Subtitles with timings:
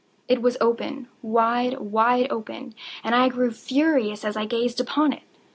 [0.27, 5.21] It was open—wide, wide open—and I grew furious as I gazed upon it.